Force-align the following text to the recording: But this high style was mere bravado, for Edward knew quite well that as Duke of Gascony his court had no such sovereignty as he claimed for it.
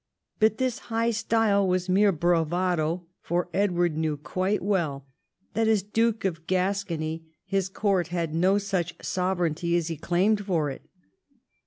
But 0.39 0.57
this 0.57 0.79
high 0.89 1.11
style 1.11 1.67
was 1.67 1.87
mere 1.87 2.11
bravado, 2.11 3.05
for 3.21 3.49
Edward 3.53 3.95
knew 3.95 4.17
quite 4.17 4.63
well 4.63 5.05
that 5.53 5.67
as 5.67 5.83
Duke 5.83 6.25
of 6.25 6.47
Gascony 6.47 7.27
his 7.45 7.69
court 7.69 8.07
had 8.07 8.33
no 8.33 8.57
such 8.57 8.95
sovereignty 9.05 9.77
as 9.77 9.89
he 9.89 9.97
claimed 9.97 10.43
for 10.43 10.71
it. 10.71 10.81